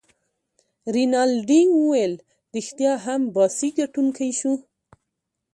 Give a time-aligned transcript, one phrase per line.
[0.95, 2.13] رینالډي وویل:
[2.55, 4.53] ريښتیا هم، باسي ګټونکی شو.